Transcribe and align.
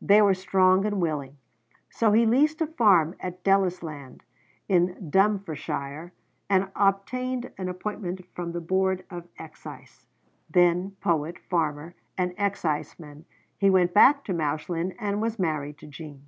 They 0.00 0.22
were 0.22 0.32
strong 0.32 0.84
and 0.86 1.00
willing. 1.00 1.38
So 1.90 2.12
he 2.12 2.24
leased 2.24 2.60
a 2.60 2.68
farm 2.68 3.16
at 3.18 3.42
Ellisland 3.42 4.20
in 4.68 5.10
Dumfriesshire, 5.10 6.12
and 6.48 6.70
obtained 6.76 7.50
an 7.58 7.68
appointment 7.68 8.24
from 8.32 8.52
the 8.52 8.60
Board 8.60 9.04
of 9.10 9.26
Excise: 9.40 10.06
then, 10.48 10.92
poet, 11.00 11.40
farmer, 11.50 11.96
and 12.16 12.32
exciseman, 12.38 13.24
he 13.58 13.70
went 13.70 13.92
back 13.92 14.22
to 14.26 14.32
Mauchline 14.32 14.94
and 15.00 15.20
was 15.20 15.40
married 15.40 15.78
to 15.78 15.88
Jean. 15.88 16.26